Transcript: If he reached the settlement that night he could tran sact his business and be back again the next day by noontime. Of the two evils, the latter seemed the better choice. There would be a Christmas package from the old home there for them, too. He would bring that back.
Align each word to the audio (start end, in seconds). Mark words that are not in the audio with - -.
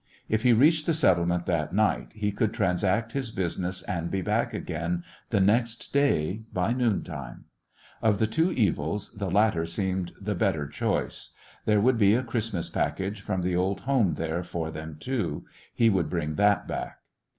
If 0.27 0.41
he 0.41 0.51
reached 0.51 0.87
the 0.87 0.95
settlement 0.95 1.45
that 1.45 1.73
night 1.75 2.13
he 2.13 2.31
could 2.31 2.53
tran 2.53 2.79
sact 2.79 3.11
his 3.11 3.29
business 3.29 3.83
and 3.83 4.09
be 4.09 4.23
back 4.23 4.51
again 4.51 5.03
the 5.29 5.39
next 5.39 5.93
day 5.93 6.41
by 6.51 6.73
noontime. 6.73 7.45
Of 8.01 8.17
the 8.17 8.25
two 8.25 8.49
evils, 8.51 9.11
the 9.13 9.29
latter 9.29 9.67
seemed 9.67 10.13
the 10.19 10.33
better 10.33 10.67
choice. 10.67 11.35
There 11.65 11.79
would 11.81 11.99
be 11.99 12.15
a 12.15 12.23
Christmas 12.23 12.67
package 12.67 13.21
from 13.21 13.43
the 13.43 13.55
old 13.55 13.81
home 13.81 14.15
there 14.15 14.41
for 14.41 14.71
them, 14.71 14.97
too. 14.99 15.45
He 15.71 15.87
would 15.87 16.09
bring 16.09 16.33
that 16.33 16.67
back. 16.67 16.97